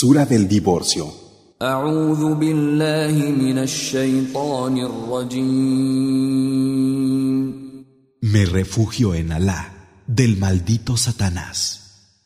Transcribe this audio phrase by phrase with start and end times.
[0.00, 1.12] Sura del divorcio.
[8.20, 12.22] Me refugio en Alá del maldito Satanás.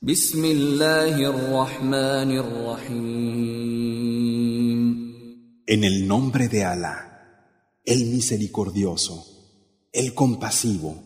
[5.66, 7.48] En el nombre de Alá,
[7.86, 9.24] el misericordioso,
[9.94, 11.02] el compasivo.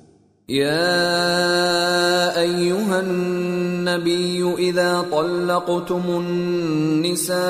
[3.87, 7.41] النبي إذا طلقتم النساء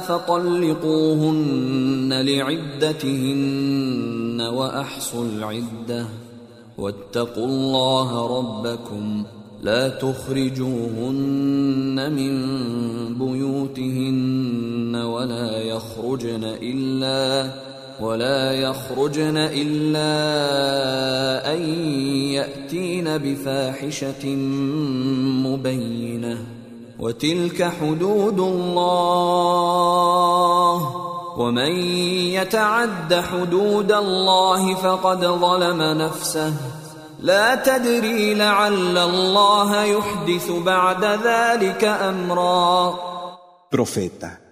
[0.00, 6.06] فطلقوهن لعدتهن وأحصوا العدة.
[6.78, 9.24] واتقوا الله ربكم.
[9.62, 12.44] لا تخرجوهن من
[13.18, 17.50] بيوتهن ولا يخرجن إلا
[18.00, 20.12] ولا يخرجن إلا
[21.52, 21.60] أن
[22.32, 24.26] يأتين بفاحشة
[25.46, 26.38] مبينة.
[26.98, 29.46] وتلك حدود الله.
[31.38, 31.72] ومن
[32.32, 36.52] يتعد حدود الله فقد ظلم نفسه.
[37.20, 42.94] لا تدري لعل الله يحدث بعد ذلك أمرا.
[43.76, 44.45] Profeta,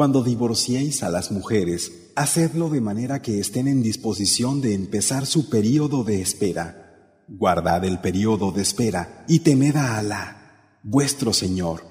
[0.00, 5.50] cuando divorciéis a las mujeres, hacedlo de manera que estén en disposición de empezar su
[5.50, 7.20] período de espera.
[7.28, 11.82] Guardad el período de espera y temed a Alá, vuestro Señor.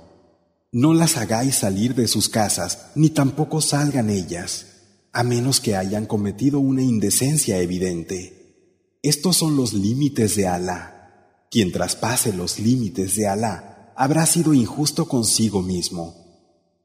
[0.71, 4.65] No las hagáis salir de sus casas, ni tampoco salgan ellas,
[5.13, 8.95] a menos que hayan cometido una indecencia evidente.
[9.03, 11.45] Estos son los límites de Alá.
[11.52, 16.18] Quien traspase los límites de Alá habrá sido injusto consigo mismo.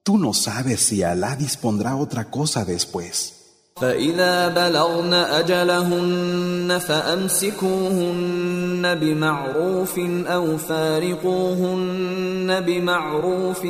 [0.06, 3.32] Tú no sabes si Alá dispondrá otra cosa después.
[3.80, 13.64] فإذا بلغن أجلهن فأمسكوهن بمعروف أو فارقوهن بمعروف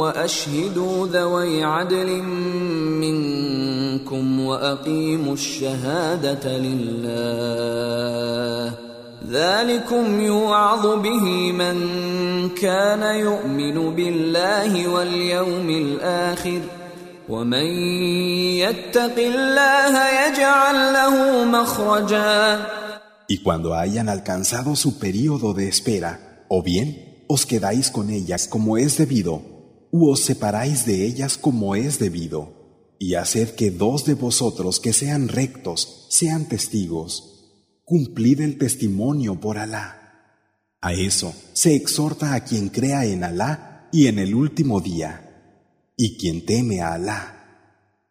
[0.00, 2.22] وأشهدوا ذوي عدل
[3.02, 8.74] منكم وأقيموا الشهادة لله
[9.29, 11.75] ذلكم يوعظ به من
[12.49, 16.61] كان يؤمن بالله واليوم الآخر
[17.29, 17.65] ومن
[18.61, 19.93] يتق الله
[20.27, 22.65] يجعل له مخرجا
[23.27, 28.77] Y cuando hayan alcanzado su período de espera, o bien os quedáis con ellas como
[28.77, 29.41] es debido,
[29.91, 32.53] u os separáis de ellas como es debido,
[32.99, 37.35] y haced que dos de vosotros que sean rectos sean testigos.
[37.89, 39.87] Cumplid el testimonio por Alá.
[40.81, 45.11] A eso se exhorta a quien crea en Alá y en el último día.
[45.97, 47.21] Y quien teme a Alá,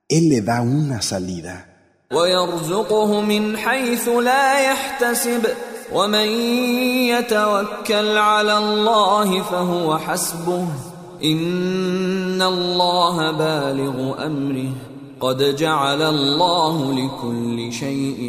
[0.08, 1.70] Él le da una salida.
[2.12, 5.46] ويرزقه من حيث لا يحتسب
[5.92, 6.28] ومن
[7.08, 10.66] يتوكل على الله فهو حسبه
[11.24, 14.72] إن الله بالغ أمره
[15.20, 18.20] قد جعل الله لكل شيء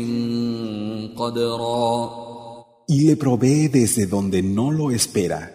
[1.18, 2.26] قدرا
[2.88, 5.52] y le provee desde donde no lo espera.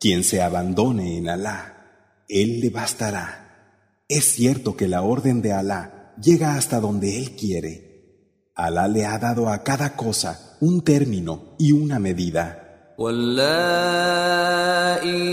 [0.00, 4.04] Quien se abandone en Alá, Él le bastará.
[4.08, 8.50] Es cierto que la orden de Alá llega hasta donde Él quiere.
[8.54, 12.58] Alá le ha dado a cada cosa un término y una medida.
[12.98, 14.28] واللائي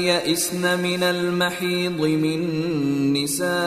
[0.06, 2.40] يئسن من المحيض من
[3.14, 3.63] نسائكم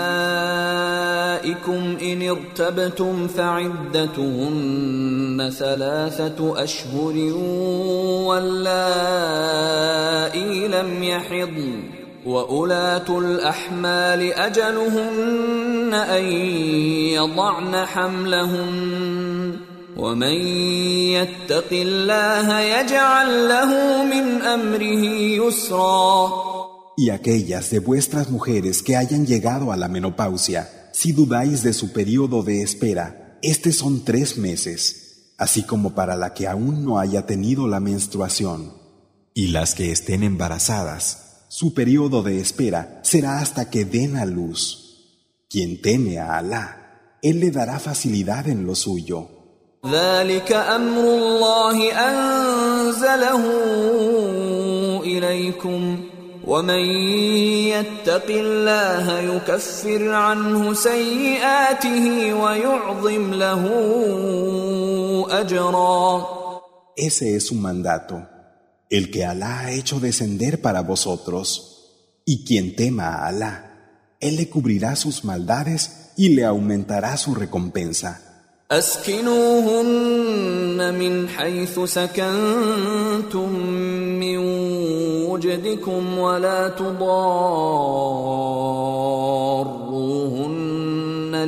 [2.01, 4.67] إن ارتبتم فعدتهن
[5.59, 7.15] ثلاثة أشهر
[8.27, 9.07] واللائي
[10.67, 11.83] لم يحضن
[12.25, 16.23] وأولاة الأحمال أجلهن أن
[17.13, 19.55] يضعن حملهن
[19.97, 20.33] ومن
[21.17, 25.03] يتق الله يجعل له من أمره
[25.45, 26.47] يسرا
[26.99, 31.92] Y aquellas de vuestras mujeres que hayan llegado a la menopausia, si dudáis de su
[31.92, 37.26] período de espera, estos son tres meses, así como para la que aún no haya
[37.26, 38.74] tenido la menstruación.
[39.34, 44.82] Y las que estén embarazadas, su período de espera será hasta que den a luz.
[45.48, 49.28] Quien teme a Alá, Él le dará facilidad en lo suyo.
[49.86, 53.42] ذلك أمر الله أنزله
[55.04, 56.05] إليكم
[56.46, 56.84] ومن
[57.70, 63.62] يتق الله يكفر عنه سيئاته ويعظم له
[65.30, 66.42] أجرا
[66.94, 68.28] Ese es su mandato,
[68.90, 71.68] el que Alá ha hecho descender para vosotros.
[72.26, 73.54] Y quien tema a Alá,
[74.20, 78.20] Él le cubrirá sus maldades y le aumentará su recompensa.
[78.72, 80.14] أسكنوهن
[80.94, 83.52] من حيث سكنتم
[84.20, 84.38] من
[85.37, 87.09] وجدكم ولا تضاروهن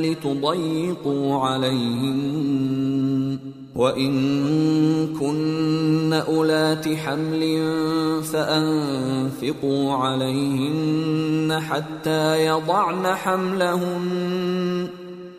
[0.02, 3.38] لتضيقوا عليهن.
[3.76, 4.12] وإن
[5.20, 7.62] كن أولات حمل
[8.22, 14.88] فأنفقوا عليهن حتى يضعن حملهن.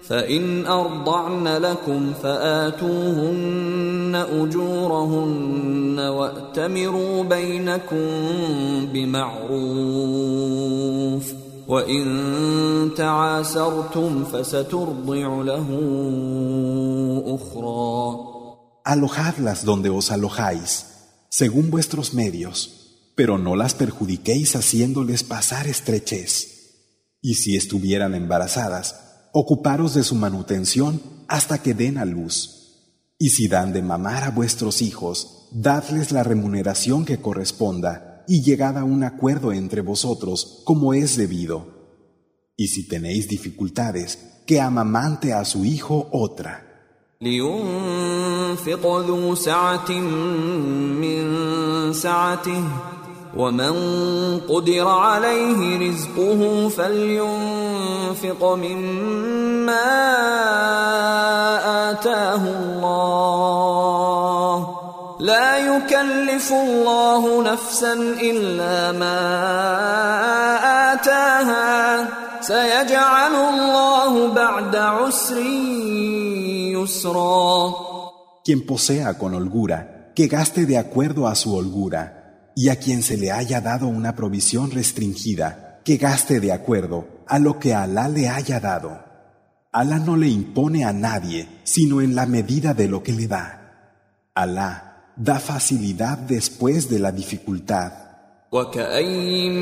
[0.02, 8.06] فان ارضعن لكم فاتوهن اجورهن واتمروا بينكم
[8.92, 9.46] بمعروف
[11.68, 15.66] وان تعاسرتم فسترضع له
[17.26, 18.36] اخرى
[18.88, 20.70] Alojadlas donde os alojáis,
[21.28, 22.56] según vuestros medios,
[23.16, 26.30] pero no las perjudiquéis haciéndoles pasar estrechez.
[27.20, 32.57] Y si estuvieran embarazadas, ocuparos de su manutención hasta que den a luz.
[33.17, 38.77] Y si dan de mamar a vuestros hijos, dadles la remuneración que corresponda y llegad
[38.77, 41.67] a un acuerdo entre vosotros como es debido.
[42.55, 46.67] Y si tenéis dificultades, que amamante a su hijo otra.
[53.37, 53.73] ومن
[54.49, 59.89] قدر عليه رزقه فلينفق مما
[61.91, 63.61] آتاه الله.
[65.19, 69.19] لا يكلف الله نفسا إلا ما
[70.93, 72.07] آتاها.
[72.41, 75.37] سيجعل الله بعد عسر
[76.73, 77.73] يسرا.
[78.43, 82.20] Quien posea con holgura, que gaste de acuerdo a su holgura,
[82.54, 87.38] y a quien se le haya dado una provisión restringida, que gaste de acuerdo a
[87.38, 89.04] lo que Alá le haya dado.
[89.72, 94.30] Alá no le impone a nadie, sino en la medida de lo que le da.
[94.34, 98.06] Alá da facilidad después de la dificultad.
[98.52, 99.52] وكأين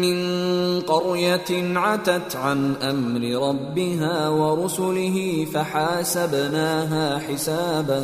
[0.00, 8.00] من قرية عتت عن أمر ربها ورسله فحاسبناها حسابا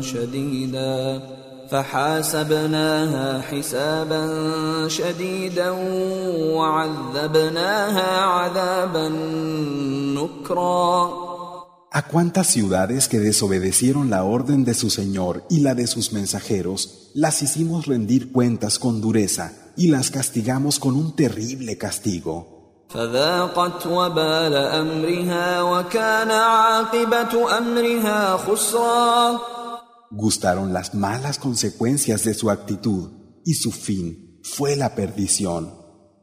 [0.00, 1.22] شديدا
[1.70, 4.22] فحاسبناها حسابا
[4.88, 5.70] شديدا
[6.56, 9.08] وعذبناها عذابا
[10.18, 11.22] نكرا
[11.94, 17.10] ¿A cuántas ciudades que desobedecieron la orden de su Señor y la de sus mensajeros,
[17.12, 22.52] las hicimos rendir cuentas con dureza y las castigamos con un terrible castigo?
[22.88, 29.40] فذاقت وبال أمرها وكان عاقبة أمرها خسرا
[30.10, 33.10] Gustaron las malas consecuencias de su actitud
[33.44, 35.82] y su fin fue la perdición.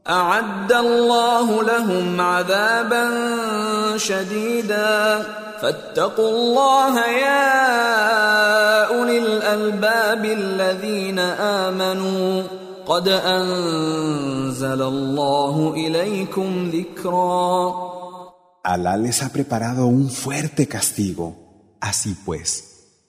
[0.10, 3.08] أعد الله لهم عذابا
[3.98, 5.22] شديدا
[5.62, 12.44] فاتقوا الله يا أولي الألباب الذين آمنوا
[12.86, 17.90] قد أنزل الله إليكم ذكرا
[18.62, 21.78] Alá les ha preparado un fuerte castigo.
[21.80, 22.73] Así pues,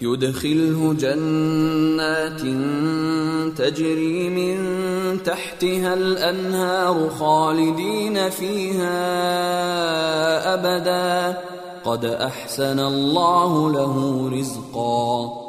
[0.01, 2.41] يدخله جنات
[3.57, 4.57] تجري من
[5.23, 9.03] تحتها الأنهار خالدين فيها
[10.53, 11.37] أبدا.
[11.83, 15.44] قد أحسن الله له رزقا.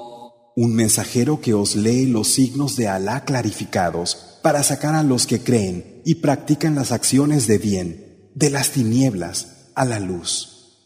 [0.58, 5.40] Un mensajero que os lee los signos de Alá clarificados para sacar a los que
[5.40, 10.78] creen y practican las acciones de bien de las tinieblas a la luz.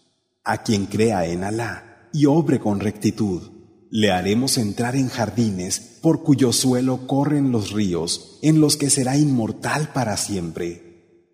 [0.43, 3.43] A quien crea en Alá y obre con rectitud,
[3.91, 9.17] le haremos entrar en jardines por cuyo suelo corren los ríos, en los que será
[9.17, 11.31] inmortal para siempre.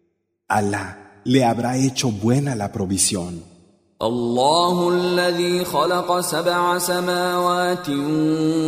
[0.47, 3.56] Alá le habrá hecho buena la provisión.
[4.03, 7.88] الله الذي خلق سبع سماوات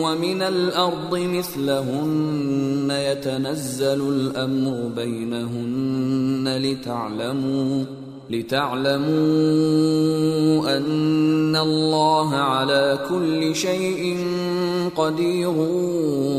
[0.03, 7.85] ومن الأرض مثلهن يتنزل الأمر بينهن لتعلموا
[8.31, 9.07] لتعلموا
[10.77, 14.27] أن الله على كل شيء
[14.97, 15.57] قدير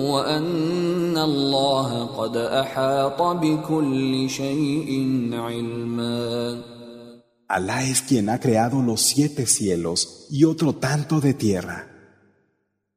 [0.09, 6.57] وأن الله قد أحاط بكل شيء علما
[7.49, 11.87] Alá es quien ha creado los siete cielos y otro tanto de tierra.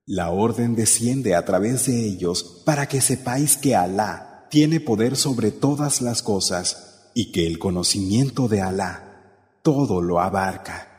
[0.05, 5.53] La orden desciende a través de ellos para que sepáis que Alá tiene poder sobre
[5.53, 10.92] todas las cosas y que el conocimiento de Alá todo lo abarca.